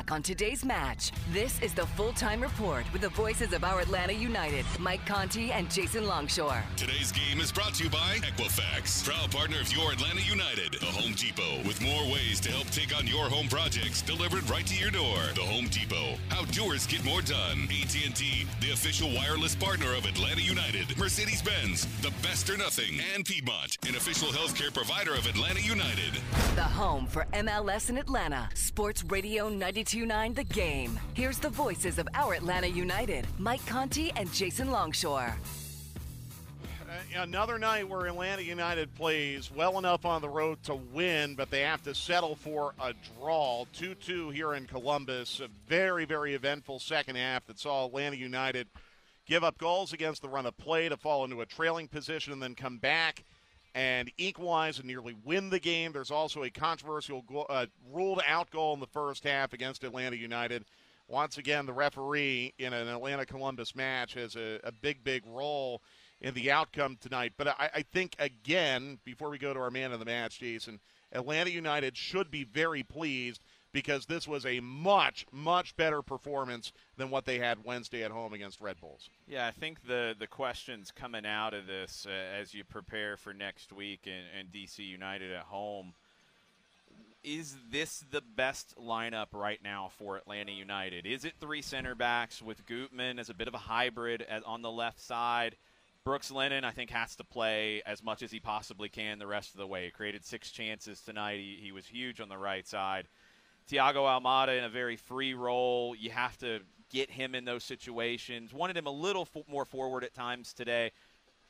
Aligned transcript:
back 0.00 0.12
on 0.12 0.22
today's 0.22 0.64
match. 0.64 1.12
This 1.30 1.60
is 1.60 1.74
the 1.74 1.84
full 1.88 2.12
time 2.12 2.40
report 2.40 2.90
with 2.92 3.02
the 3.02 3.10
voices 3.10 3.52
of 3.52 3.64
our 3.64 3.80
Atlanta 3.80 4.14
United, 4.14 4.64
Mike 4.78 5.04
Conti 5.04 5.52
and 5.52 5.70
Jason 5.70 6.06
Longshore. 6.06 6.62
Today's 6.76 7.12
game 7.12 7.38
is 7.38 7.52
brought 7.52 7.74
to 7.74 7.84
you 7.84 7.90
by 7.90 8.16
Equifax, 8.22 9.04
proud 9.04 9.30
partner 9.30 9.60
of 9.60 9.70
your 9.72 9.92
Atlanta 9.92 10.22
United, 10.22 10.72
the 10.80 10.86
Home 10.86 11.12
Depot, 11.12 11.58
with 11.66 11.82
more 11.82 12.04
ways 12.04 12.40
to 12.40 12.50
help 12.50 12.68
take 12.70 12.96
on 12.96 13.06
your 13.06 13.28
home 13.28 13.48
projects 13.48 14.00
delivered 14.00 14.48
right 14.48 14.66
to 14.66 14.74
your 14.74 14.90
door. 14.90 15.18
The 15.34 15.42
Home 15.42 15.68
Depot, 15.68 16.16
how 16.30 16.44
doers 16.46 16.86
get 16.86 17.04
more 17.04 17.20
done. 17.20 17.68
AT&T, 17.68 18.46
the 18.60 18.72
official 18.72 19.12
wireless 19.12 19.54
partner 19.54 19.94
of 19.94 20.06
Atlanta 20.06 20.40
United. 20.40 20.96
Mercedes-Benz, 20.96 21.84
the 22.00 22.12
best 22.22 22.48
or 22.48 22.56
nothing, 22.56 23.00
and 23.14 23.24
Piedmont, 23.24 23.76
an 23.86 23.96
official 23.96 24.28
healthcare 24.28 24.72
provider 24.72 25.12
of 25.12 25.26
Atlanta 25.26 25.60
United. 25.60 26.14
The 26.56 26.62
home 26.62 27.06
for 27.06 27.26
MLS 27.34 27.90
in 27.90 27.98
Atlanta, 27.98 28.48
Sports 28.54 29.04
Radio 29.04 29.50
929 29.92 30.34
The 30.34 30.54
Game. 30.54 31.00
Here's 31.14 31.38
the 31.38 31.48
voices 31.48 31.98
of 31.98 32.06
our 32.14 32.34
Atlanta 32.34 32.68
United, 32.68 33.26
Mike 33.38 33.64
Conti 33.66 34.12
and 34.14 34.32
Jason 34.32 34.70
Longshore. 34.70 35.34
Uh, 36.62 37.22
another 37.22 37.58
night 37.58 37.88
where 37.88 38.06
Atlanta 38.06 38.42
United 38.42 38.94
plays 38.94 39.50
well 39.50 39.78
enough 39.78 40.04
on 40.04 40.22
the 40.22 40.28
road 40.28 40.62
to 40.62 40.76
win, 40.76 41.34
but 41.34 41.50
they 41.50 41.62
have 41.62 41.82
to 41.82 41.92
settle 41.92 42.36
for 42.36 42.72
a 42.80 42.94
draw. 43.18 43.64
2 43.72 43.96
2 43.96 44.30
here 44.30 44.54
in 44.54 44.64
Columbus. 44.66 45.40
A 45.40 45.48
very, 45.66 46.04
very 46.04 46.34
eventful 46.34 46.78
second 46.78 47.16
half 47.16 47.44
that 47.46 47.58
saw 47.58 47.86
Atlanta 47.86 48.16
United 48.16 48.68
give 49.26 49.42
up 49.42 49.58
goals 49.58 49.92
against 49.92 50.22
the 50.22 50.28
run 50.28 50.46
of 50.46 50.56
play 50.56 50.88
to 50.88 50.96
fall 50.96 51.24
into 51.24 51.40
a 51.40 51.46
trailing 51.46 51.88
position 51.88 52.32
and 52.32 52.40
then 52.40 52.54
come 52.54 52.78
back 52.78 53.24
and 53.74 54.10
equalize 54.18 54.78
and 54.78 54.86
nearly 54.86 55.14
win 55.24 55.50
the 55.50 55.60
game. 55.60 55.92
There's 55.92 56.10
also 56.10 56.42
a 56.42 56.50
controversial 56.50 57.22
goal, 57.22 57.46
uh, 57.48 57.66
ruled 57.92 58.20
out 58.26 58.50
goal 58.50 58.74
in 58.74 58.80
the 58.80 58.86
first 58.86 59.24
half 59.24 59.52
against 59.52 59.84
Atlanta 59.84 60.16
United. 60.16 60.64
Once 61.08 61.38
again, 61.38 61.66
the 61.66 61.72
referee 61.72 62.54
in 62.58 62.72
an 62.72 62.88
Atlanta 62.88 63.26
Columbus 63.26 63.74
match 63.74 64.14
has 64.14 64.36
a, 64.36 64.60
a 64.64 64.72
big, 64.72 65.02
big 65.02 65.24
role 65.26 65.82
in 66.20 66.34
the 66.34 66.50
outcome 66.50 66.96
tonight. 67.00 67.32
But 67.36 67.48
I, 67.48 67.70
I 67.76 67.82
think, 67.92 68.14
again, 68.18 68.98
before 69.04 69.30
we 69.30 69.38
go 69.38 69.52
to 69.52 69.60
our 69.60 69.70
man 69.70 69.92
of 69.92 69.98
the 69.98 70.04
match, 70.04 70.38
Jason, 70.38 70.80
Atlanta 71.12 71.50
United 71.50 71.96
should 71.96 72.30
be 72.30 72.44
very 72.44 72.82
pleased 72.82 73.40
because 73.72 74.06
this 74.06 74.26
was 74.26 74.44
a 74.44 74.60
much, 74.60 75.26
much 75.32 75.76
better 75.76 76.02
performance 76.02 76.72
than 76.96 77.10
what 77.10 77.24
they 77.24 77.38
had 77.38 77.64
Wednesday 77.64 78.02
at 78.02 78.10
home 78.10 78.32
against 78.32 78.60
Red 78.60 78.80
Bulls. 78.80 79.08
Yeah, 79.28 79.46
I 79.46 79.52
think 79.52 79.86
the 79.86 80.14
the 80.18 80.26
questions 80.26 80.90
coming 80.90 81.26
out 81.26 81.54
of 81.54 81.66
this 81.66 82.06
uh, 82.08 82.40
as 82.40 82.54
you 82.54 82.64
prepare 82.64 83.16
for 83.16 83.32
next 83.32 83.72
week 83.72 84.06
and, 84.06 84.24
and 84.38 84.52
DC 84.52 84.78
United 84.78 85.32
at 85.32 85.44
home 85.44 85.94
is 87.22 87.56
this 87.70 88.02
the 88.10 88.22
best 88.22 88.74
lineup 88.76 89.26
right 89.32 89.60
now 89.62 89.90
for 89.98 90.16
Atlanta 90.16 90.52
United? 90.52 91.06
Is 91.06 91.24
it 91.24 91.34
three 91.38 91.62
center 91.62 91.94
backs 91.94 92.40
with 92.40 92.64
Gutman 92.66 93.18
as 93.18 93.28
a 93.28 93.34
bit 93.34 93.48
of 93.48 93.54
a 93.54 93.58
hybrid 93.58 94.24
on 94.46 94.62
the 94.62 94.70
left 94.70 95.00
side? 95.00 95.56
Brooks 96.02 96.30
Lennon, 96.30 96.64
I 96.64 96.70
think, 96.70 96.90
has 96.90 97.14
to 97.16 97.24
play 97.24 97.82
as 97.84 98.02
much 98.02 98.22
as 98.22 98.30
he 98.30 98.40
possibly 98.40 98.88
can 98.88 99.18
the 99.18 99.26
rest 99.26 99.52
of 99.52 99.58
the 99.58 99.66
way. 99.66 99.84
He 99.84 99.90
created 99.90 100.24
six 100.24 100.50
chances 100.50 101.02
tonight. 101.02 101.38
He, 101.38 101.58
he 101.60 101.72
was 101.72 101.86
huge 101.86 102.20
on 102.20 102.30
the 102.30 102.38
right 102.38 102.66
side. 102.66 103.06
Thiago 103.70 104.04
Almada 104.06 104.58
in 104.58 104.64
a 104.64 104.68
very 104.68 104.96
free 104.96 105.34
role. 105.34 105.94
You 105.94 106.10
have 106.10 106.36
to 106.38 106.60
get 106.90 107.10
him 107.10 107.34
in 107.34 107.44
those 107.44 107.62
situations. 107.62 108.52
Wanted 108.52 108.76
him 108.76 108.86
a 108.86 108.90
little 108.90 109.22
f- 109.34 109.44
more 109.48 109.64
forward 109.64 110.02
at 110.02 110.12
times 110.12 110.52
today. 110.52 110.90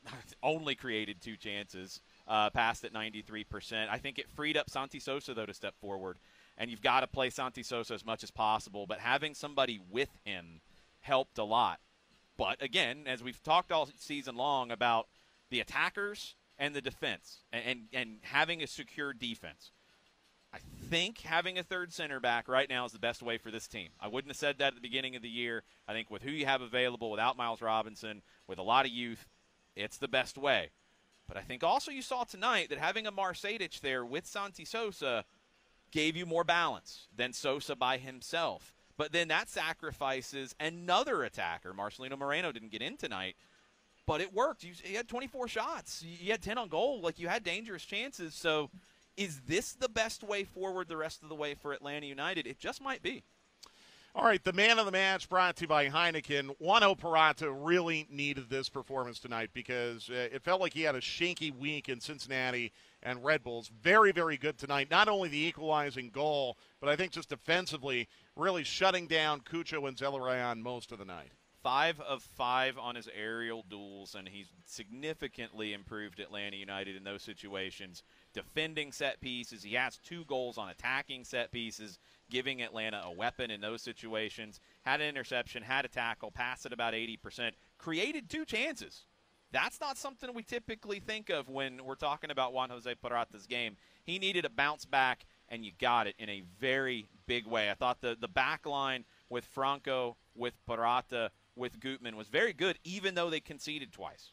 Only 0.42 0.74
created 0.74 1.20
two 1.20 1.36
chances. 1.36 2.00
Uh, 2.28 2.50
passed 2.50 2.84
at 2.84 2.92
93%. 2.92 3.88
I 3.88 3.98
think 3.98 4.18
it 4.18 4.28
freed 4.28 4.56
up 4.56 4.68
Santi 4.68 5.00
Sosa, 5.00 5.34
though, 5.34 5.46
to 5.46 5.54
step 5.54 5.74
forward. 5.80 6.18
And 6.58 6.70
you've 6.70 6.82
got 6.82 7.00
to 7.00 7.06
play 7.06 7.30
Santi 7.30 7.62
Sosa 7.62 7.94
as 7.94 8.04
much 8.04 8.22
as 8.22 8.30
possible. 8.30 8.86
But 8.86 8.98
having 8.98 9.34
somebody 9.34 9.80
with 9.90 10.10
him 10.24 10.60
helped 11.00 11.38
a 11.38 11.44
lot. 11.44 11.80
But 12.36 12.62
again, 12.62 13.04
as 13.06 13.22
we've 13.22 13.42
talked 13.42 13.72
all 13.72 13.88
season 13.98 14.36
long 14.36 14.70
about 14.70 15.08
the 15.48 15.60
attackers 15.60 16.34
and 16.58 16.74
the 16.74 16.82
defense 16.82 17.38
and, 17.52 17.64
and, 17.64 17.80
and 17.92 18.18
having 18.22 18.62
a 18.62 18.66
secure 18.66 19.12
defense. 19.12 19.72
I 20.52 20.58
think 20.88 21.20
having 21.20 21.58
a 21.58 21.62
third 21.62 21.92
center 21.92 22.18
back 22.20 22.48
right 22.48 22.68
now 22.68 22.84
is 22.84 22.92
the 22.92 22.98
best 22.98 23.22
way 23.22 23.38
for 23.38 23.50
this 23.50 23.68
team. 23.68 23.90
I 24.00 24.08
wouldn't 24.08 24.30
have 24.30 24.36
said 24.36 24.58
that 24.58 24.68
at 24.68 24.74
the 24.74 24.80
beginning 24.80 25.14
of 25.16 25.22
the 25.22 25.28
year. 25.28 25.62
I 25.86 25.92
think 25.92 26.10
with 26.10 26.22
who 26.22 26.30
you 26.30 26.46
have 26.46 26.60
available, 26.60 27.10
without 27.10 27.36
Miles 27.36 27.62
Robinson, 27.62 28.22
with 28.46 28.58
a 28.58 28.62
lot 28.62 28.86
of 28.86 28.90
youth, 28.90 29.28
it's 29.76 29.98
the 29.98 30.08
best 30.08 30.36
way. 30.36 30.70
But 31.28 31.36
I 31.36 31.42
think 31.42 31.62
also 31.62 31.92
you 31.92 32.02
saw 32.02 32.24
tonight 32.24 32.70
that 32.70 32.78
having 32.78 33.06
a 33.06 33.12
Marcedic 33.12 33.80
there 33.80 34.04
with 34.04 34.26
Santi 34.26 34.64
Sosa 34.64 35.24
gave 35.92 36.16
you 36.16 36.26
more 36.26 36.44
balance 36.44 37.06
than 37.14 37.32
Sosa 37.32 37.76
by 37.76 37.98
himself. 37.98 38.74
But 38.96 39.12
then 39.12 39.28
that 39.28 39.48
sacrifices 39.48 40.54
another 40.58 41.22
attacker. 41.22 41.72
Marcelino 41.72 42.18
Moreno 42.18 42.52
didn't 42.52 42.72
get 42.72 42.82
in 42.82 42.96
tonight, 42.96 43.36
but 44.06 44.20
it 44.20 44.34
worked. 44.34 44.64
You, 44.64 44.72
you 44.84 44.96
had 44.96 45.08
24 45.08 45.48
shots. 45.48 46.02
You 46.02 46.32
had 46.32 46.42
10 46.42 46.58
on 46.58 46.68
goal. 46.68 47.00
Like 47.00 47.18
you 47.18 47.28
had 47.28 47.44
dangerous 47.44 47.84
chances. 47.84 48.34
So 48.34 48.70
is 49.16 49.40
this 49.46 49.72
the 49.72 49.88
best 49.88 50.22
way 50.22 50.44
forward 50.44 50.88
the 50.88 50.96
rest 50.96 51.22
of 51.22 51.28
the 51.28 51.34
way 51.34 51.54
for 51.54 51.72
Atlanta 51.72 52.06
United? 52.06 52.46
It 52.46 52.58
just 52.58 52.82
might 52.82 53.02
be. 53.02 53.22
All 54.12 54.24
right, 54.24 54.42
the 54.42 54.52
man 54.52 54.80
of 54.80 54.86
the 54.86 54.92
match 54.92 55.28
brought 55.28 55.54
to 55.56 55.62
you 55.62 55.68
by 55.68 55.88
Heineken. 55.88 56.56
Juanjo 56.60 56.98
Purata 56.98 57.48
really 57.52 58.08
needed 58.10 58.50
this 58.50 58.68
performance 58.68 59.20
tonight 59.20 59.50
because 59.54 60.10
uh, 60.10 60.28
it 60.32 60.42
felt 60.42 60.60
like 60.60 60.72
he 60.72 60.82
had 60.82 60.96
a 60.96 61.00
shaky 61.00 61.52
week 61.52 61.88
in 61.88 62.00
Cincinnati 62.00 62.72
and 63.04 63.24
Red 63.24 63.44
Bulls. 63.44 63.70
Very, 63.82 64.10
very 64.10 64.36
good 64.36 64.58
tonight. 64.58 64.90
Not 64.90 65.06
only 65.06 65.28
the 65.28 65.46
equalizing 65.46 66.10
goal, 66.10 66.58
but 66.80 66.88
I 66.88 66.96
think 66.96 67.12
just 67.12 67.28
defensively, 67.28 68.08
really 68.34 68.64
shutting 68.64 69.06
down 69.06 69.42
Cucho 69.42 69.86
and 69.86 69.96
Zelarayan 69.96 70.58
most 70.58 70.90
of 70.90 70.98
the 70.98 71.04
night. 71.04 71.30
Five 71.62 72.00
of 72.00 72.24
five 72.24 72.78
on 72.78 72.96
his 72.96 73.08
aerial 73.16 73.64
duels, 73.68 74.16
and 74.16 74.26
he's 74.26 74.48
significantly 74.66 75.72
improved 75.72 76.18
Atlanta 76.18 76.56
United 76.56 76.96
in 76.96 77.04
those 77.04 77.22
situations. 77.22 78.02
Defending 78.32 78.92
set 78.92 79.20
pieces, 79.20 79.64
he 79.64 79.74
has 79.74 79.98
two 79.98 80.24
goals 80.24 80.56
on 80.56 80.68
attacking 80.68 81.24
set 81.24 81.50
pieces, 81.50 81.98
giving 82.30 82.62
Atlanta 82.62 83.02
a 83.04 83.10
weapon 83.10 83.50
in 83.50 83.60
those 83.60 83.82
situations. 83.82 84.60
Had 84.82 85.00
an 85.00 85.08
interception, 85.08 85.64
had 85.64 85.84
a 85.84 85.88
tackle, 85.88 86.30
passed 86.30 86.64
at 86.64 86.72
about 86.72 86.94
80%, 86.94 87.52
created 87.78 88.30
two 88.30 88.44
chances. 88.44 89.06
That's 89.52 89.80
not 89.80 89.98
something 89.98 90.32
we 90.32 90.44
typically 90.44 91.00
think 91.00 91.28
of 91.28 91.48
when 91.48 91.84
we're 91.84 91.96
talking 91.96 92.30
about 92.30 92.52
Juan 92.52 92.70
Jose 92.70 92.94
Purata's 92.94 93.46
game. 93.46 93.76
He 94.04 94.20
needed 94.20 94.44
a 94.44 94.50
bounce 94.50 94.84
back, 94.84 95.26
and 95.48 95.64
you 95.64 95.72
got 95.80 96.06
it 96.06 96.14
in 96.18 96.28
a 96.28 96.44
very 96.60 97.08
big 97.26 97.48
way. 97.48 97.68
I 97.68 97.74
thought 97.74 98.00
the, 98.00 98.16
the 98.18 98.28
back 98.28 98.64
line 98.64 99.04
with 99.28 99.44
Franco, 99.44 100.16
with 100.36 100.54
Purata, 100.66 101.30
with 101.56 101.80
Gutman 101.80 102.16
was 102.16 102.28
very 102.28 102.52
good, 102.52 102.78
even 102.84 103.16
though 103.16 103.28
they 103.28 103.40
conceded 103.40 103.92
twice. 103.92 104.30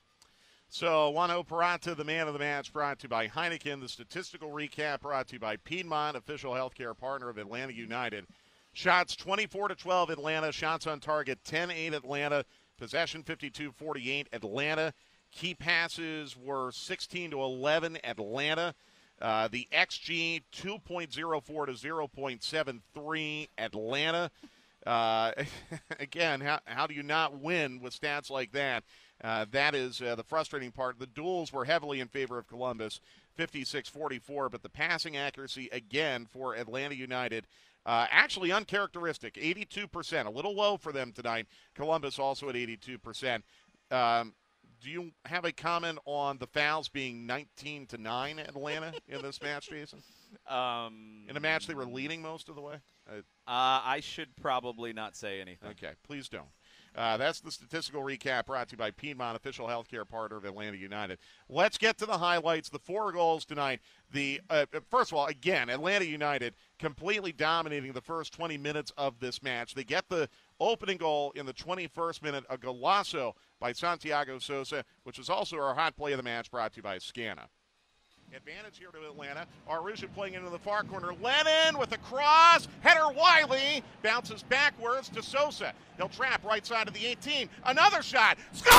So, 0.69 1.13
Juanjo 1.13 1.47
Purata, 1.47 1.95
the 1.95 2.03
man 2.03 2.27
of 2.27 2.33
the 2.33 2.39
match, 2.39 2.73
brought 2.73 2.99
to 2.99 3.05
you 3.05 3.09
by 3.09 3.27
Heineken. 3.27 3.79
The 3.79 3.87
statistical 3.87 4.49
recap 4.49 5.01
brought 5.01 5.27
to 5.29 5.33
you 5.35 5.39
by 5.39 5.55
Piedmont, 5.57 6.17
official 6.17 6.51
healthcare 6.51 6.97
partner 6.97 7.29
of 7.29 7.37
Atlanta 7.37 7.73
United. 7.73 8.27
Shots 8.73 9.15
24 9.15 9.69
to 9.69 9.75
12 9.75 10.09
Atlanta. 10.09 10.51
Shots 10.51 10.85
on 10.85 10.99
target 10.99 11.39
10 11.45 11.71
8 11.71 11.93
Atlanta. 11.93 12.43
Possession 12.77 13.23
52 13.23 13.71
48 13.71 14.27
Atlanta. 14.33 14.93
Key 15.31 15.55
passes 15.55 16.35
were 16.37 16.71
16 16.71 17.31
to 17.31 17.41
11 17.41 17.97
Atlanta. 18.03 18.75
Uh, 19.19 19.47
the 19.47 19.67
XG 19.71 20.43
2.04 20.53 21.65
to 21.65 21.71
0.73 21.71 23.47
Atlanta. 23.57 24.29
Uh, 24.87 25.33
again, 25.99 26.41
how, 26.41 26.59
how 26.65 26.87
do 26.87 26.93
you 26.93 27.03
not 27.03 27.39
win 27.39 27.81
with 27.81 27.99
stats 27.99 28.29
like 28.29 28.51
that? 28.53 28.83
Uh, 29.23 29.45
that 29.51 29.75
is 29.75 30.01
uh, 30.01 30.15
the 30.15 30.23
frustrating 30.23 30.71
part. 30.71 30.99
The 30.99 31.07
duels 31.07 31.51
were 31.51 31.65
heavily 31.65 31.99
in 31.99 32.07
favor 32.07 32.37
of 32.37 32.47
Columbus. 32.47 33.01
56 33.35 33.89
44. 33.89 34.49
But 34.49 34.63
the 34.63 34.69
passing 34.69 35.15
accuracy, 35.17 35.69
again, 35.71 36.25
for 36.25 36.55
Atlanta 36.55 36.95
United, 36.95 37.45
uh, 37.85 38.07
actually 38.09 38.51
uncharacteristic 38.51 39.35
82%, 39.35 40.25
a 40.25 40.29
little 40.29 40.55
low 40.55 40.77
for 40.77 40.91
them 40.91 41.11
tonight. 41.11 41.47
Columbus 41.75 42.19
also 42.19 42.49
at 42.49 42.55
82%. 42.55 43.41
Um, 43.91 44.33
do 44.81 44.89
you 44.89 45.11
have 45.25 45.45
a 45.45 45.51
comment 45.51 45.97
on 46.05 46.37
the 46.37 46.47
fouls 46.47 46.89
being 46.89 47.25
19 47.25 47.87
to 47.87 47.97
9 47.97 48.39
Atlanta 48.39 48.93
in 49.07 49.21
this 49.21 49.41
match, 49.41 49.69
Jason? 49.69 49.99
Um, 50.49 51.23
In 51.29 51.37
a 51.37 51.39
match 51.39 51.67
they 51.67 51.73
were 51.73 51.85
leading 51.85 52.21
most 52.21 52.49
of 52.49 52.55
the 52.55 52.61
way? 52.61 52.75
Uh, 53.07 53.17
uh, 53.47 53.81
I 53.85 53.99
should 54.01 54.35
probably 54.35 54.93
not 54.93 55.15
say 55.15 55.39
anything. 55.39 55.69
Okay, 55.71 55.93
please 56.03 56.27
don't. 56.27 56.47
Uh, 56.95 57.15
that's 57.15 57.39
the 57.41 57.51
statistical 57.51 58.01
recap 58.01 58.47
brought 58.47 58.67
to 58.67 58.73
you 58.73 58.77
by 58.77 58.89
Piedmont, 58.89 59.35
official 59.35 59.67
healthcare 59.67 60.07
partner 60.07 60.35
of 60.35 60.45
Atlanta 60.45 60.77
United. 60.77 61.19
Let's 61.47 61.77
get 61.77 61.97
to 61.99 62.07
the 62.07 62.17
highlights. 62.17 62.69
The 62.69 62.79
four 62.79 63.11
goals 63.11 63.45
tonight. 63.45 63.81
The 64.11 64.41
uh, 64.49 64.65
first 64.89 65.11
of 65.11 65.17
all, 65.17 65.27
again, 65.27 65.69
Atlanta 65.69 66.05
United 66.05 66.55
completely 66.79 67.31
dominating 67.31 67.91
the 67.91 68.01
first 68.01 68.33
20 68.33 68.57
minutes 68.57 68.91
of 68.97 69.19
this 69.19 69.43
match. 69.43 69.75
They 69.75 69.83
get 69.83 70.09
the 70.09 70.27
opening 70.59 70.97
goal 70.97 71.31
in 71.35 71.45
the 71.45 71.53
21st 71.53 72.23
minute, 72.23 72.45
a 72.49 72.57
golazo 72.57 73.33
by 73.59 73.73
Santiago 73.73 74.39
Sosa, 74.39 74.83
which 75.03 75.19
was 75.19 75.29
also 75.29 75.57
our 75.57 75.75
hot 75.75 75.95
play 75.95 76.13
of 76.13 76.17
the 76.17 76.23
match, 76.23 76.49
brought 76.49 76.73
to 76.73 76.77
you 76.77 76.83
by 76.83 76.97
Scana. 76.97 77.45
Advantage 78.35 78.77
here 78.77 78.89
to 78.89 79.07
Atlanta. 79.07 79.45
Araújo 79.69 80.13
playing 80.13 80.33
into 80.33 80.49
the 80.49 80.59
far 80.59 80.83
corner. 80.83 81.13
Lennon 81.21 81.77
with 81.79 81.93
a 81.93 81.97
cross. 81.99 82.67
Header 82.81 83.09
Wiley 83.15 83.83
bounces 84.03 84.43
backwards 84.43 85.07
to 85.09 85.23
Sosa. 85.23 85.73
He'll 85.95 86.09
trap 86.09 86.43
right 86.43 86.65
side 86.65 86.87
of 86.87 86.93
the 86.93 87.05
18. 87.05 87.49
Another 87.65 88.01
shot. 88.01 88.37
Score! 88.51 88.73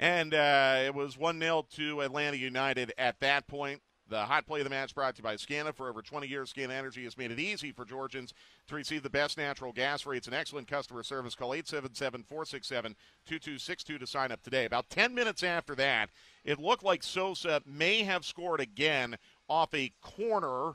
And 0.00 0.32
uh, 0.32 0.82
it 0.84 0.94
was 0.94 1.18
1 1.18 1.40
0 1.40 1.66
to 1.74 2.00
Atlanta 2.02 2.36
United 2.36 2.92
at 2.98 3.18
that 3.20 3.48
point. 3.48 3.82
The 4.08 4.24
hot 4.24 4.46
play 4.46 4.60
of 4.60 4.64
the 4.64 4.70
match 4.70 4.94
brought 4.94 5.16
to 5.16 5.20
you 5.20 5.24
by 5.24 5.36
Scana. 5.36 5.74
For 5.74 5.88
over 5.88 6.00
20 6.00 6.26
years, 6.26 6.52
Scana 6.52 6.70
Energy 6.70 7.04
has 7.04 7.18
made 7.18 7.30
it 7.30 7.38
easy 7.38 7.72
for 7.72 7.84
Georgians 7.84 8.32
to 8.66 8.74
receive 8.74 9.02
the 9.02 9.10
best 9.10 9.36
natural 9.36 9.72
gas 9.72 10.06
rates 10.06 10.26
and 10.26 10.34
excellent 10.34 10.66
customer 10.66 11.02
service. 11.02 11.34
Call 11.34 11.52
877 11.52 12.22
467 12.22 12.96
2262 13.26 13.98
to 13.98 14.06
sign 14.06 14.32
up 14.32 14.42
today. 14.42 14.64
About 14.64 14.88
10 14.88 15.14
minutes 15.14 15.42
after 15.42 15.74
that, 15.74 16.08
it 16.44 16.58
looked 16.58 16.82
like 16.82 17.02
Sosa 17.02 17.60
may 17.66 18.02
have 18.02 18.24
scored 18.24 18.60
again 18.60 19.16
off 19.46 19.74
a 19.74 19.92
corner. 20.00 20.72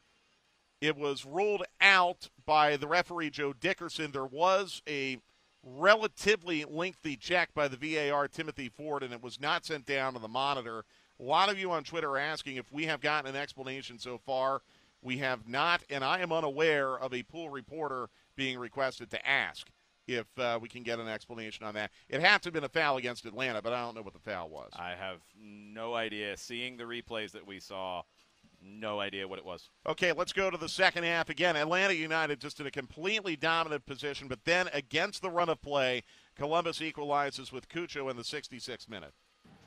It 0.80 0.96
was 0.96 1.26
ruled 1.26 1.64
out 1.82 2.30
by 2.46 2.78
the 2.78 2.88
referee, 2.88 3.32
Joe 3.32 3.54
Dickerson. 3.54 4.12
There 4.12 4.26
was 4.26 4.84
a 4.88 5.18
relatively 5.64 6.66
lengthy 6.66 7.16
check 7.16 7.54
by 7.54 7.68
the 7.68 7.78
VAR, 7.78 8.28
Timothy 8.28 8.70
Ford, 8.70 9.02
and 9.02 9.14
it 9.14 9.24
was 9.24 9.40
not 9.40 9.66
sent 9.66 9.86
down 9.86 10.14
to 10.14 10.20
the 10.20 10.28
monitor. 10.28 10.84
A 11.24 11.26
lot 11.26 11.50
of 11.50 11.58
you 11.58 11.72
on 11.72 11.86
Twitter 11.86 12.10
are 12.10 12.18
asking 12.18 12.58
if 12.58 12.70
we 12.70 12.84
have 12.86 13.00
gotten 13.00 13.34
an 13.34 13.40
explanation 13.40 13.98
so 13.98 14.18
far. 14.18 14.62
We 15.02 15.20
have 15.20 15.48
not, 15.48 15.82
and 15.90 16.04
I 16.04 16.20
am 16.20 16.34
unaware 16.34 17.00
of 17.00 17.14
a 17.14 17.24
pool 17.24 17.50
reporter 17.50 18.10
being 18.36 18.60
requested 18.60 19.10
to 19.12 19.26
ask 19.26 19.70
if 20.06 20.28
uh, 20.38 20.60
we 20.62 20.68
can 20.68 20.84
get 20.84 21.00
an 21.00 21.08
explanation 21.08 21.66
on 21.66 21.76
that. 21.76 21.92
It 22.10 22.20
had 22.20 22.42
to 22.42 22.48
have 22.48 22.54
been 22.54 22.66
a 22.66 22.70
foul 22.70 22.98
against 22.98 23.26
Atlanta, 23.26 23.62
but 23.62 23.72
I 23.72 23.86
don't 23.86 23.96
know 23.96 24.02
what 24.02 24.12
the 24.12 24.20
foul 24.20 24.50
was. 24.50 24.72
I 24.76 24.96
have 25.00 25.20
no 25.40 25.94
idea. 25.94 26.36
Seeing 26.36 26.76
the 26.76 26.84
replays 26.84 27.32
that 27.32 27.48
we 27.48 27.62
saw, 27.62 28.02
no 28.62 29.00
idea 29.00 29.26
what 29.26 29.40
it 29.40 29.46
was. 29.46 29.70
Okay, 29.88 30.12
let's 30.12 30.34
go 30.34 30.50
to 30.50 30.58
the 30.58 30.68
second 30.68 31.06
half 31.06 31.30
again. 31.30 31.56
Atlanta 31.56 31.94
United 31.94 32.42
just 32.42 32.60
in 32.60 32.68
a 32.68 32.72
completely 32.72 33.38
dominant 33.38 33.86
position, 33.86 34.28
but 34.28 34.44
then 34.44 34.68
against 34.74 35.22
the 35.22 35.30
run 35.30 35.48
of 35.48 35.62
play, 35.62 36.04
Columbus 36.36 36.82
equalizes 36.82 37.54
with 37.54 37.70
Cucho 37.70 38.12
in 38.12 38.18
the 38.18 38.24
66th 38.24 38.90
minute. 38.90 39.14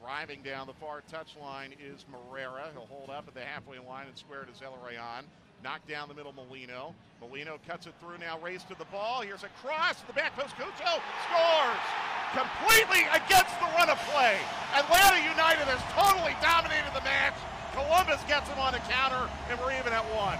Driving 0.06 0.40
down 0.42 0.68
the 0.68 0.78
far 0.78 1.02
touchline 1.10 1.74
is 1.82 2.06
Moreira. 2.06 2.70
He'll 2.72 2.86
hold 2.86 3.10
up 3.10 3.26
at 3.26 3.34
the 3.34 3.40
halfway 3.40 3.82
line 3.82 4.06
and 4.06 4.16
square 4.16 4.46
to 4.46 4.52
Zelarayan. 4.54 5.26
Knock 5.64 5.82
down 5.88 6.06
the 6.06 6.14
middle, 6.14 6.32
Molino. 6.32 6.94
Molino 7.20 7.58
cuts 7.66 7.88
it 7.88 7.94
through 7.98 8.18
now, 8.18 8.38
race 8.38 8.62
to 8.70 8.78
the 8.78 8.84
ball. 8.94 9.22
Here's 9.22 9.42
a 9.42 9.50
cross 9.58 9.98
to 10.02 10.06
the 10.06 10.12
back 10.12 10.36
post. 10.36 10.54
Cucho 10.54 11.02
scores! 11.26 11.82
Completely 12.30 13.02
against 13.10 13.58
the 13.58 13.66
run 13.74 13.90
of 13.90 13.98
play. 14.06 14.38
Atlanta 14.78 15.26
United 15.26 15.66
has 15.66 15.82
totally 15.90 16.38
dominated 16.38 16.94
the 16.94 17.02
match. 17.02 17.34
Columbus 17.74 18.22
gets 18.30 18.48
him 18.48 18.60
on 18.60 18.76
a 18.76 18.80
counter, 18.86 19.28
and 19.50 19.58
we're 19.58 19.74
even 19.74 19.92
at 19.92 20.06
one. 20.14 20.38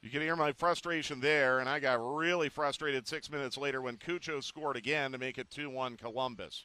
You 0.00 0.08
can 0.08 0.22
hear 0.22 0.36
my 0.36 0.52
frustration 0.52 1.20
there, 1.20 1.58
and 1.58 1.68
I 1.68 1.78
got 1.78 2.00
really 2.00 2.48
frustrated 2.48 3.06
six 3.06 3.30
minutes 3.30 3.58
later 3.58 3.82
when 3.82 3.98
Cucho 3.98 4.42
scored 4.42 4.78
again 4.78 5.12
to 5.12 5.18
make 5.18 5.36
it 5.36 5.50
2 5.50 5.68
1 5.68 5.98
Columbus. 5.98 6.64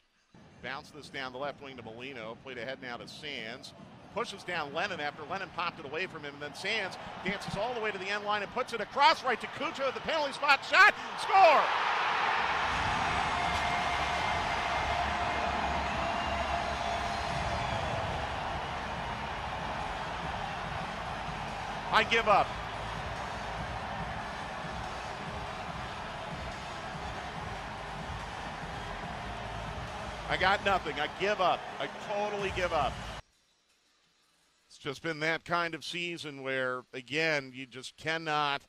Bounce 0.62 0.90
this 0.90 1.08
down 1.08 1.32
the 1.32 1.38
left 1.38 1.60
wing 1.60 1.76
to 1.76 1.82
Molino. 1.82 2.38
Played 2.44 2.58
ahead 2.58 2.78
now 2.80 2.96
to 2.96 3.08
Sands. 3.08 3.72
Pushes 4.14 4.44
down 4.44 4.72
Lennon 4.72 5.00
after 5.00 5.22
Lennon 5.28 5.48
popped 5.56 5.80
it 5.80 5.86
away 5.86 6.06
from 6.06 6.22
him. 6.22 6.34
And 6.34 6.42
then 6.42 6.54
Sands 6.54 6.96
dances 7.24 7.56
all 7.56 7.74
the 7.74 7.80
way 7.80 7.90
to 7.90 7.98
the 7.98 8.08
end 8.08 8.24
line 8.24 8.42
and 8.42 8.52
puts 8.52 8.72
it 8.72 8.80
across 8.80 9.24
right 9.24 9.40
to 9.40 9.46
Cucho 9.48 9.88
at 9.88 9.94
the 9.94 10.00
penalty 10.00 10.32
spot. 10.32 10.64
Shot. 10.64 10.94
Score. 11.20 11.62
I 21.94 22.06
give 22.08 22.28
up. 22.28 22.46
I 30.32 30.38
got 30.38 30.64
nothing. 30.64 30.98
I 30.98 31.08
give 31.20 31.42
up. 31.42 31.60
I 31.78 31.86
totally 32.10 32.54
give 32.56 32.72
up. 32.72 32.94
It's 34.66 34.78
just 34.78 35.02
been 35.02 35.20
that 35.20 35.44
kind 35.44 35.74
of 35.74 35.84
season 35.84 36.42
where, 36.42 36.84
again, 36.94 37.52
you 37.54 37.66
just 37.66 37.98
cannot 37.98 38.62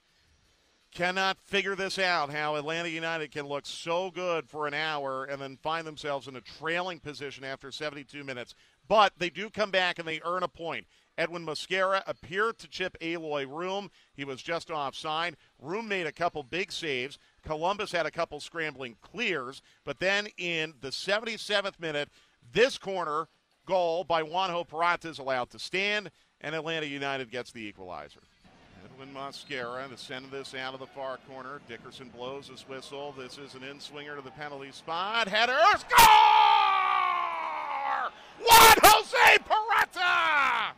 cannot 0.91 1.37
figure 1.45 1.73
this 1.73 1.97
out 1.97 2.29
how 2.29 2.57
Atlanta 2.57 2.89
United 2.89 3.31
can 3.31 3.47
look 3.47 3.65
so 3.65 4.11
good 4.11 4.49
for 4.49 4.67
an 4.67 4.73
hour 4.73 5.23
and 5.23 5.41
then 5.41 5.57
find 5.63 5.87
themselves 5.87 6.27
in 6.27 6.35
a 6.35 6.41
trailing 6.41 6.99
position 6.99 7.45
after 7.45 7.71
72 7.71 8.25
minutes. 8.25 8.55
But 8.89 9.13
they 9.17 9.29
do 9.29 9.49
come 9.49 9.71
back 9.71 9.99
and 9.99 10.07
they 10.07 10.19
earn 10.25 10.43
a 10.43 10.49
point. 10.49 10.85
Edwin 11.17 11.45
Mosquera 11.45 12.01
appeared 12.07 12.57
to 12.59 12.67
chip 12.67 12.97
Eloy 13.01 13.45
Room. 13.45 13.91
He 14.13 14.25
was 14.25 14.41
just 14.41 14.71
offside. 14.71 15.37
Room 15.61 15.87
made 15.87 16.07
a 16.07 16.11
couple 16.11 16.43
big 16.43 16.71
saves. 16.71 17.19
Columbus 17.43 17.91
had 17.91 18.05
a 18.05 18.11
couple 18.11 18.39
scrambling 18.39 18.95
clears. 19.01 19.61
But 19.85 19.99
then 19.99 20.27
in 20.37 20.73
the 20.81 20.89
77th 20.89 21.79
minute, 21.79 22.09
this 22.51 22.77
corner 22.77 23.27
goal 23.65 24.03
by 24.03 24.23
Juanjo 24.23 24.67
Purata 24.67 25.09
is 25.09 25.19
allowed 25.19 25.49
to 25.51 25.59
stand, 25.59 26.11
and 26.41 26.55
Atlanta 26.55 26.85
United 26.85 27.31
gets 27.31 27.51
the 27.51 27.61
equalizer. 27.61 28.21
Edwin 28.83 29.13
Mosquera 29.13 29.89
to 29.89 29.97
send 29.97 30.29
this 30.31 30.53
out 30.53 30.73
of 30.73 30.79
the 30.79 30.87
far 30.87 31.17
corner. 31.29 31.61
Dickerson 31.67 32.09
blows 32.09 32.47
his 32.47 32.67
whistle. 32.67 33.13
This 33.17 33.37
is 33.37 33.55
an 33.55 33.63
in-swinger 33.63 34.15
to 34.15 34.21
the 34.21 34.31
penalty 34.31 34.71
spot. 34.71 35.27
Header, 35.27 35.57
score! 35.77 35.99
Juan 38.39 38.77
Jose 38.83 39.37
Purata! 39.45 40.73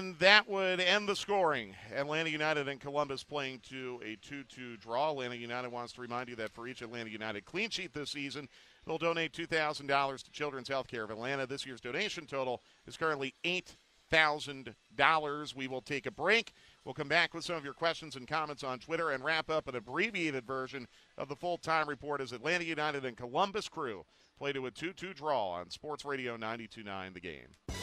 And 0.00 0.18
that 0.18 0.48
would 0.48 0.80
end 0.80 1.10
the 1.10 1.14
scoring. 1.14 1.76
Atlanta 1.94 2.30
United 2.30 2.68
and 2.68 2.80
Columbus 2.80 3.22
playing 3.22 3.60
to 3.68 4.00
a 4.02 4.16
2 4.26 4.44
2 4.44 4.78
draw. 4.78 5.10
Atlanta 5.10 5.34
United 5.34 5.68
wants 5.68 5.92
to 5.92 6.00
remind 6.00 6.30
you 6.30 6.36
that 6.36 6.54
for 6.54 6.66
each 6.66 6.80
Atlanta 6.80 7.10
United 7.10 7.44
clean 7.44 7.68
sheet 7.68 7.92
this 7.92 8.08
season, 8.08 8.48
they'll 8.86 8.96
donate 8.96 9.34
$2,000 9.34 10.22
to 10.22 10.30
Children's 10.30 10.70
Healthcare 10.70 11.04
of 11.04 11.10
Atlanta. 11.10 11.46
This 11.46 11.66
year's 11.66 11.82
donation 11.82 12.24
total 12.24 12.62
is 12.86 12.96
currently 12.96 13.34
$8,000. 13.44 15.54
We 15.54 15.68
will 15.68 15.82
take 15.82 16.06
a 16.06 16.10
break. 16.10 16.54
We'll 16.86 16.94
come 16.94 17.08
back 17.08 17.34
with 17.34 17.44
some 17.44 17.56
of 17.56 17.64
your 17.64 17.74
questions 17.74 18.16
and 18.16 18.26
comments 18.26 18.64
on 18.64 18.78
Twitter 18.78 19.10
and 19.10 19.22
wrap 19.22 19.50
up 19.50 19.68
an 19.68 19.76
abbreviated 19.76 20.46
version 20.46 20.88
of 21.18 21.28
the 21.28 21.36
full 21.36 21.58
time 21.58 21.90
report 21.90 22.22
as 22.22 22.32
Atlanta 22.32 22.64
United 22.64 23.04
and 23.04 23.18
Columbus 23.18 23.68
Crew 23.68 24.06
play 24.38 24.54
to 24.54 24.64
a 24.64 24.70
2 24.70 24.94
2 24.94 25.12
draw 25.12 25.50
on 25.50 25.68
Sports 25.68 26.06
Radio 26.06 26.38
929 26.38 27.12
The 27.12 27.20
Game. 27.20 27.79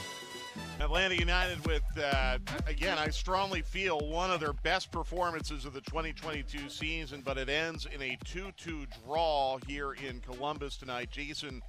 Atlanta 0.79 1.15
United 1.15 1.65
with, 1.65 1.84
uh, 1.98 2.38
again, 2.67 2.98
I 3.00 3.10
strongly 3.10 3.62
feel 3.63 4.00
one 4.00 4.29
of 4.29 4.39
their 4.39 4.53
best 4.53 4.91
performances 4.91 5.65
of 5.65 5.74
the 5.74 5.81
2022 5.81 6.69
season, 6.69 7.22
but 7.25 7.38
it 7.38 7.50
ends 7.50 7.88
in 7.93 8.01
a 8.01 8.17
2 8.25 8.51
2 8.55 8.86
draw 9.03 9.57
here 9.65 9.93
in 9.93 10.19
Columbus 10.22 10.77
tonight. 10.77 11.10
Jason 11.10 11.63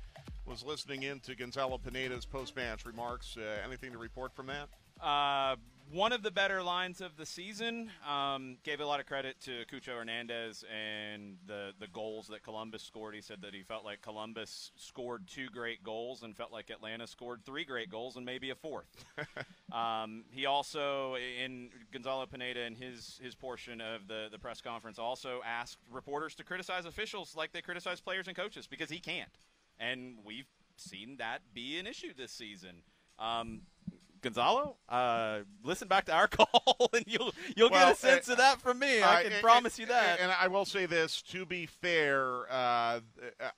was 0.47 0.63
listening 0.63 1.05
in 1.05 1.21
to 1.21 1.35
Gonzalo 1.35 1.79
Pineda's 1.79 2.27
post 2.27 2.55
match 2.55 2.85
remarks. 2.85 3.37
Uh, 3.37 3.63
anything 3.65 3.93
to 3.93 3.99
report 3.99 4.35
from 4.35 4.47
that? 4.47 4.69
Uh, 5.03 5.57
one 5.93 6.13
of 6.13 6.23
the 6.23 6.31
better 6.31 6.63
lines 6.63 7.01
of 7.01 7.17
the 7.17 7.25
season. 7.25 7.91
Um, 8.09 8.59
gave 8.63 8.81
a 8.81 8.87
lot 8.87 9.01
of 9.01 9.07
credit 9.07 9.41
to 9.43 9.65
Cucho 9.73 9.97
Hernandez 9.97 10.65
and 10.73 11.37
the 11.47 11.73
the 11.79 11.87
goals 11.89 12.29
that 12.29 12.43
Columbus 12.43 12.83
scored. 12.83 13.15
He 13.15 13.21
said 13.21 13.43
that 13.43 13.55
he 13.55 13.63
felt 13.63 13.85
like 13.85 14.03
Columbus 14.03 14.73
scored 14.77 15.27
two 15.27 15.49
great 15.49 15.83
goals 15.83 16.23
and 16.23 16.37
felt 16.37 16.53
like 16.53 16.71
Atlanta 16.71 17.07
scored 17.07 17.45
three 17.45 17.65
great 17.65 17.91
goals 17.91 18.17
and 18.17 18.27
maybe 18.27 18.51
a 18.51 18.55
fourth. 18.55 19.05
um, 19.73 20.25
he 20.31 20.47
also, 20.47 21.17
in 21.17 21.71
Gonzalo 21.93 22.27
Pineda, 22.27 22.63
in 22.63 22.75
his 22.75 23.19
his 23.23 23.35
portion 23.35 23.81
of 23.81 24.09
the 24.09 24.29
the 24.31 24.39
press 24.39 24.61
conference, 24.61 24.99
also 24.99 25.41
asked 25.47 25.79
reporters 25.91 26.35
to 26.37 26.45
criticize 26.45 26.85
officials 26.85 27.35
like 27.37 27.53
they 27.53 27.63
criticize 27.63 28.01
players 28.01 28.29
and 28.29 28.37
coaches 28.37 28.67
because 28.67 28.91
he 28.91 28.99
can't, 28.99 29.39
and 29.79 30.19
we've 30.25 30.49
seen 30.77 31.17
that 31.19 31.43
be 31.55 31.79
an 31.79 31.87
issue 31.87 32.13
this 32.17 32.33
season. 32.33 32.83
Um, 33.19 33.63
Gonzalo, 34.21 34.77
uh, 34.89 35.41
listen 35.63 35.89
back 35.89 36.07
to 36.07 36.13
our 36.13 36.29
call, 36.29 36.91
and 36.93 37.05
you'll 37.07 37.33
you'll 37.57 37.71
Well, 37.71 37.89
get 37.89 37.97
a 37.97 37.99
sense 37.99 38.29
uh, 38.29 38.33
of 38.33 38.39
that 38.39 38.61
from 38.61 38.79
me. 38.79 39.03
I 39.03 39.25
can 39.25 39.41
promise 39.41 39.79
you 39.79 39.87
that. 39.87 40.21
And 40.21 40.31
I 40.33 40.49
will 40.49 40.65
say 40.65 40.87
this: 40.87 41.23
to 41.23 41.47
be 41.47 41.67
fair, 41.67 42.51
uh, 42.51 43.01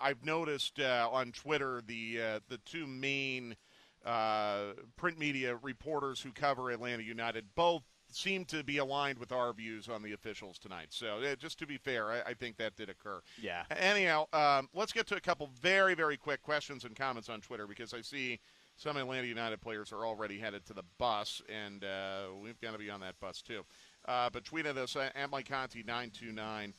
I've 0.00 0.25
noticed 0.25 0.81
uh, 0.81 1.09
on 1.11 1.33
Twitter 1.33 1.83
the 1.87 2.21
uh, 2.21 2.40
the 2.49 2.59
two 2.59 2.87
main 2.87 3.57
uh, 4.05 4.73
print 4.97 5.19
media 5.19 5.57
reporters 5.57 6.21
who 6.21 6.33
cover 6.33 6.71
Atlanta 6.71 7.02
United 7.02 7.47
both 7.55 7.83
seem 8.12 8.45
to 8.45 8.64
be 8.64 8.79
aligned 8.79 9.19
with 9.19 9.31
our 9.31 9.52
views 9.52 9.88
on 9.88 10.02
the 10.02 10.12
officials 10.12 10.59
tonight. 10.59 10.88
So, 10.90 11.19
uh, 11.19 11.37
just 11.37 11.59
to 11.61 11.67
be 11.67 11.76
fair, 11.76 12.11
I, 12.11 12.31
I 12.31 12.35
think 12.35 12.57
that 12.57 12.75
did 12.76 12.88
occur. 12.88 13.21
Yeah. 13.40 13.62
Anyhow, 13.71 14.26
um, 14.33 14.69
let's 14.75 14.93
get 14.93 15.07
to 15.09 15.17
a 15.17 15.21
couple 15.21 15.49
very, 15.61 15.95
very 15.95 16.17
quick 16.17 16.43
questions 16.43 16.85
and 16.85 16.97
comments 16.97 17.29
on 17.29 17.40
Twitter 17.40 17.67
because 17.69 17.95
I 17.95 18.00
see 18.00 18.40
some 18.81 18.97
Atlanta 18.97 19.27
United 19.27 19.61
players 19.61 19.93
are 19.93 20.07
already 20.07 20.39
headed 20.39 20.65
to 20.65 20.73
the 20.73 20.85
bus, 20.97 21.43
and 21.51 21.85
uh, 21.85 22.29
we've 22.43 22.59
got 22.63 22.73
to 22.73 22.79
be 22.79 22.89
on 22.89 23.01
that 23.01 23.21
bus 23.21 23.43
too. 23.43 23.63
Uh, 24.09 24.31
but 24.33 24.43
tweet 24.43 24.65
at 24.65 24.79
us 24.79 24.97
at 24.97 25.31
Mike 25.31 25.51
Conti 25.51 25.83
929 25.83 26.73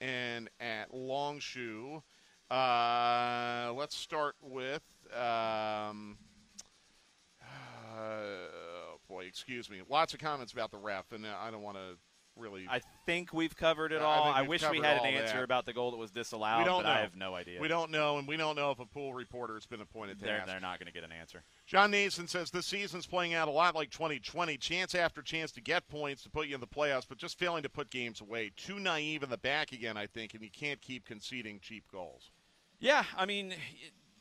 and 0.00 0.48
at 0.60 0.94
Longshore. 0.94 2.04
Uh, 2.48 3.72
let's 3.74 3.96
start 3.96 4.36
with. 4.40 4.82
Um, 5.12 6.18
uh, 7.42 7.96
boy, 9.08 9.24
excuse 9.24 9.68
me. 9.68 9.80
Lots 9.88 10.14
of 10.14 10.20
comments 10.20 10.52
about 10.52 10.70
the 10.70 10.78
ref, 10.78 11.10
and 11.10 11.26
I 11.26 11.50
don't 11.50 11.62
want 11.62 11.78
to 11.78 11.98
really. 12.40 12.66
I 12.68 12.80
think 13.06 13.32
we've 13.32 13.54
covered 13.54 13.92
it 13.92 14.02
all. 14.02 14.24
think 14.24 14.36
I, 14.36 14.42
wish 14.42 14.68
we 14.68 14.78
had 14.78 14.98
an 14.98 15.06
answer 15.06 15.36
that. 15.36 15.44
about 15.44 15.66
the 15.66 15.72
goal 15.72 15.90
that 15.92 15.96
was 15.96 16.10
disallowed, 16.10 16.60
we 16.60 16.64
don't 16.64 16.82
but 16.82 16.88
know. 16.88 16.94
I 16.94 17.00
have 17.00 17.16
no 17.16 17.34
idea. 17.34 17.60
We 17.60 17.68
don't 17.68 17.90
know, 17.90 18.18
and 18.18 18.26
we 18.26 18.36
don't 18.36 18.56
know 18.56 18.70
if 18.70 18.80
a 18.80 18.86
pool 18.86 19.14
reporter 19.14 19.54
has 19.54 19.66
been 19.66 19.80
appointed 19.80 20.18
to 20.18 20.24
They're, 20.24 20.44
they're 20.46 20.60
not 20.60 20.78
going 20.78 20.86
to 20.86 20.92
get 20.92 21.04
an 21.04 21.12
answer. 21.12 21.42
John 21.66 21.90
Nason 21.90 22.26
says 22.26 22.50
this 22.50 22.66
season's 22.66 23.06
playing 23.06 23.34
out 23.34 23.48
a 23.48 23.52
lot 23.52 23.74
like 23.74 23.90
2020. 23.90 24.56
Chance 24.56 24.94
after 24.94 25.22
chance 25.22 25.52
to 25.52 25.60
get 25.60 25.88
points 25.88 26.22
to 26.24 26.30
put 26.30 26.48
you 26.48 26.54
in 26.54 26.60
the 26.60 26.66
playoffs, 26.66 27.06
but 27.08 27.18
just 27.18 27.38
failing 27.38 27.62
to 27.62 27.68
put 27.68 27.90
games 27.90 28.20
away. 28.20 28.50
Too 28.56 28.80
naive 28.80 29.22
in 29.22 29.30
the 29.30 29.38
back 29.38 29.72
again, 29.72 29.96
I 29.96 30.06
think, 30.06 30.34
and 30.34 30.42
you 30.42 30.50
can't 30.50 30.80
keep 30.80 31.04
conceding 31.04 31.60
cheap 31.60 31.84
goals. 31.92 32.30
Yeah, 32.80 33.04
I 33.16 33.26
mean, 33.26 33.52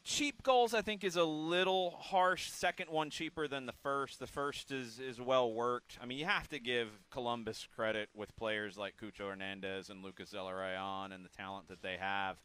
cheap 0.04 0.44
goals 0.44 0.74
I 0.74 0.82
think 0.82 1.04
is 1.04 1.16
a 1.16 1.24
little 1.24 1.92
harsh. 1.92 2.50
Second 2.50 2.90
one 2.90 3.10
cheaper 3.10 3.48
than 3.48 3.66
the 3.66 3.74
first. 3.74 4.20
The 4.20 4.28
first 4.28 4.72
is 4.72 5.00
is 5.00 5.20
well 5.20 5.52
worked. 5.52 5.98
I 6.02 6.06
mean, 6.06 6.18
you 6.18 6.26
have 6.26 6.48
to 6.50 6.60
give 6.60 6.88
Columbus 7.12 7.68
credit 7.76 8.10
with 8.16 8.36
players 8.36 8.78
like 8.78 8.96
Cucho 8.98 9.30
Hernandez 9.30 9.90
and 9.90 10.04
Lucas 10.04 10.32
Zelarayan 10.34 11.14
and 11.14 11.24
the 11.24 11.30
talent 11.30 11.68
that 11.70 11.82
they 11.82 11.98
have. 11.98 12.38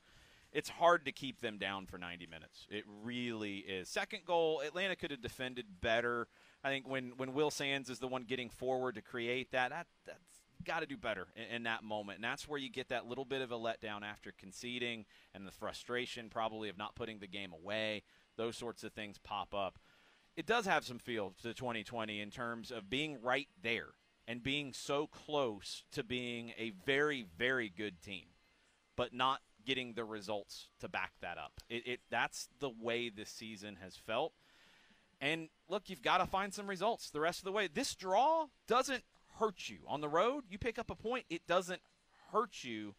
It's 0.53 0.69
hard 0.69 1.05
to 1.07 1.13
keep 1.13 1.41
them 1.41 1.59
down 1.59 1.87
for 1.87 1.99
90 1.99 2.27
minutes. 2.27 2.69
It 2.71 2.85
really 3.03 3.57
is. 3.59 3.89
Second 3.89 4.21
goal, 4.25 4.63
Atlanta 4.65 4.95
could 4.95 5.11
have 5.11 5.21
defended 5.21 5.67
better. 5.81 6.29
I 6.63 6.69
think 6.69 6.89
when 6.89 7.13
when 7.17 7.35
Will 7.35 7.51
Sands 7.51 7.91
is 7.91 7.99
the 7.99 8.09
one 8.09 8.23
getting 8.23 8.51
forward 8.51 8.95
to 8.95 9.03
create 9.03 9.51
that, 9.53 9.71
that 9.71 9.87
that's 10.07 10.44
got 10.65 10.81
to 10.81 10.87
do 10.87 10.97
better 10.97 11.27
in, 11.37 11.57
in 11.57 11.63
that 11.65 11.83
moment. 11.83 12.19
And 12.19 12.25
that's 12.25 12.49
where 12.49 12.59
you 12.59 12.71
get 12.71 12.89
that 12.89 13.07
little 13.07 13.25
bit 13.25 13.43
of 13.43 13.53
a 13.53 13.59
letdown 13.59 14.03
after 14.03 14.33
conceding 14.37 15.05
and 15.35 15.47
the 15.47 15.53
frustration 15.53 16.29
probably 16.31 16.69
of 16.69 16.79
not 16.79 16.95
putting 16.95 17.19
the 17.19 17.27
game 17.27 17.53
away. 17.53 18.03
Those 18.37 18.57
sorts 18.57 18.85
of 18.85 18.93
things 18.93 19.19
pop 19.19 19.55
up. 19.55 19.79
It 20.37 20.47
does 20.47 20.67
have 20.67 20.85
some 20.85 20.99
feel 20.99 21.35
to 21.43 21.55
2020 21.55 22.21
in 22.21 22.31
terms 22.31 22.71
of 22.71 22.91
being 22.91 23.23
right 23.23 23.49
there 23.63 23.91
and 24.27 24.43
being 24.43 24.73
so 24.73 25.07
close 25.07 25.85
to 25.93 26.03
being 26.03 26.53
a 26.59 26.73
very, 26.85 27.25
very 27.37 27.69
good 27.69 28.03
team, 28.03 28.27
but 28.97 29.13
not 29.13 29.41
getting 29.65 29.95
the 29.95 30.05
results 30.05 30.69
to 30.81 30.89
back 30.89 31.13
that 31.21 31.39
up. 31.39 31.53
It, 31.69 31.87
it 31.87 32.01
that's 32.11 32.49
the 32.59 32.71
way 32.71 33.11
this 33.11 33.31
season 33.31 33.79
has 33.83 33.97
felt. 33.97 34.33
And 35.21 35.49
look, 35.69 35.89
you've 35.89 36.03
got 36.03 36.19
to 36.19 36.27
find 36.27 36.53
some 36.53 36.67
results 36.67 37.11
the 37.11 37.21
rest 37.21 37.39
of 37.39 37.45
the 37.45 37.53
way. 37.53 37.69
This 37.73 37.95
draw 37.95 38.47
doesn't 38.67 39.05
hurt 39.39 39.69
you. 39.69 39.79
On 39.87 40.01
the 40.01 40.09
road, 40.09 40.45
you 40.49 40.59
pick 40.59 40.79
up 40.79 40.91
a 40.91 40.95
point, 40.95 41.27
it 41.29 41.47
doesn't 41.47 41.81
hurt 42.33 42.65
you. 42.65 42.95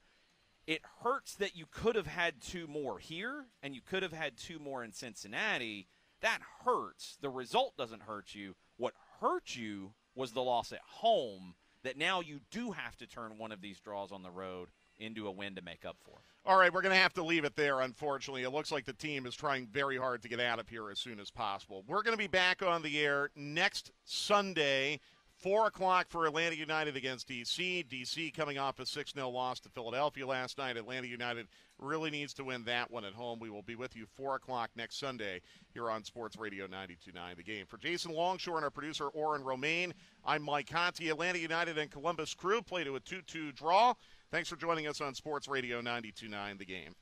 It 0.67 0.81
hurts 1.03 1.35
that 1.35 1.55
you 1.55 1.65
could 1.69 1.95
have 1.95 2.07
had 2.07 2.41
two 2.41 2.67
more 2.67 2.97
here 2.97 3.45
and 3.61 3.75
you 3.75 3.81
could 3.81 4.03
have 4.03 4.13
had 4.13 4.37
two 4.37 4.57
more 4.57 4.83
in 4.83 4.91
Cincinnati. 4.91 5.87
That 6.21 6.39
hurts. 6.63 7.17
The 7.21 7.29
result 7.29 7.77
doesn't 7.77 8.03
hurt 8.03 8.33
you. 8.33 8.55
What 8.77 8.93
hurt 9.21 9.55
you 9.55 9.93
was 10.15 10.31
the 10.31 10.41
loss 10.41 10.71
at 10.71 10.79
home 10.83 11.55
that 11.83 11.97
now 11.97 12.19
you 12.19 12.39
do 12.49 12.71
have 12.71 12.97
to 12.97 13.05
turn 13.05 13.37
one 13.37 13.51
of 13.51 13.61
these 13.61 13.79
draws 13.79 14.11
on 14.11 14.23
the 14.23 14.31
road 14.31 14.69
into 14.97 15.27
a 15.27 15.31
win 15.31 15.55
to 15.55 15.61
make 15.61 15.85
up 15.85 15.97
for. 16.03 16.17
All 16.45 16.57
right, 16.57 16.73
we're 16.73 16.81
going 16.81 16.95
to 16.95 17.01
have 17.01 17.13
to 17.15 17.23
leave 17.23 17.43
it 17.43 17.55
there, 17.55 17.81
unfortunately. 17.81 18.43
It 18.43 18.51
looks 18.51 18.71
like 18.71 18.85
the 18.85 18.93
team 18.93 19.25
is 19.25 19.35
trying 19.35 19.67
very 19.67 19.97
hard 19.97 20.21
to 20.21 20.29
get 20.29 20.39
out 20.39 20.59
of 20.59 20.69
here 20.69 20.89
as 20.89 20.99
soon 20.99 21.19
as 21.19 21.31
possible. 21.31 21.83
We're 21.87 22.03
going 22.03 22.13
to 22.15 22.21
be 22.21 22.27
back 22.27 22.61
on 22.63 22.81
the 22.81 22.99
air 22.99 23.29
next 23.35 23.91
Sunday, 24.03 24.99
4 25.37 25.67
o'clock 25.67 26.07
for 26.09 26.25
Atlanta 26.25 26.55
United 26.55 26.95
against 26.95 27.27
D.C. 27.27 27.83
D.C. 27.83 28.31
coming 28.31 28.57
off 28.57 28.79
a 28.79 28.85
6 28.85 29.13
0 29.13 29.29
loss 29.29 29.59
to 29.61 29.69
Philadelphia 29.69 30.25
last 30.25 30.57
night. 30.57 30.77
Atlanta 30.77 31.07
United 31.07 31.47
really 31.79 32.09
needs 32.09 32.33
to 32.35 32.43
win 32.43 32.63
that 32.65 32.89
one 32.89 33.05
at 33.05 33.13
home. 33.13 33.39
We 33.39 33.49
will 33.49 33.61
be 33.61 33.75
with 33.75 33.95
you 33.95 34.05
4 34.15 34.35
o'clock 34.35 34.71
next 34.75 34.99
Sunday 34.99 35.41
here 35.73 35.89
on 35.89 36.03
Sports 36.03 36.37
Radio 36.37 36.67
92.9 36.67 37.35
The 37.35 37.43
Game. 37.43 37.65
For 37.65 37.77
Jason 37.77 38.13
Longshore 38.13 38.55
and 38.55 38.63
our 38.63 38.71
producer, 38.71 39.07
Oren 39.07 39.43
Romaine, 39.43 39.93
I'm 40.25 40.41
Mike 40.41 40.69
Conti. 40.69 41.09
Atlanta 41.09 41.39
United 41.39 41.77
and 41.77 41.91
Columbus 41.91 42.33
Crew 42.33 42.61
play 42.61 42.83
to 42.83 42.95
a 42.95 42.99
2 42.99 43.21
2 43.21 43.51
draw. 43.51 43.93
Thanks 44.31 44.49
for 44.49 44.55
joining 44.55 44.87
us 44.87 45.01
on 45.01 45.13
Sports 45.13 45.47
Radio 45.47 45.81
92.9 45.81 46.57
The 46.57 46.65
Game. 46.65 46.95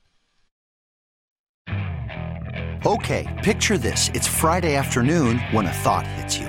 Okay, 2.86 3.40
picture 3.42 3.78
this. 3.78 4.10
It's 4.12 4.26
Friday 4.26 4.74
afternoon 4.74 5.38
when 5.52 5.64
a 5.64 5.72
thought 5.72 6.06
hits 6.06 6.36
you. 6.36 6.48